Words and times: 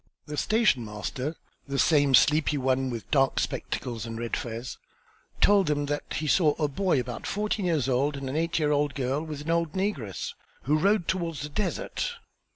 The 0.25 0.35
station 0.35 0.83
master, 0.83 1.35
the 1.67 1.77
same 1.77 2.15
sleepy 2.15 2.57
one 2.57 2.89
with 2.89 3.11
dark 3.11 3.37
spectacles 3.39 4.03
and 4.03 4.17
red 4.17 4.35
fez, 4.35 4.79
told 5.41 5.67
them 5.67 5.85
that 5.85 6.15
he 6.15 6.25
saw 6.25 6.55
a 6.55 6.67
boy 6.67 6.99
about 6.99 7.27
fourteen 7.27 7.65
years 7.65 7.87
old 7.87 8.17
and 8.17 8.27
an 8.27 8.35
eight 8.35 8.57
year 8.57 8.71
old 8.71 8.95
girl 8.95 9.21
with 9.21 9.41
an 9.41 9.51
old 9.51 9.73
negress, 9.73 10.33
who 10.63 10.79
rode 10.79 11.07
towards 11.07 11.41
the 11.41 11.49
desert. 11.49 12.15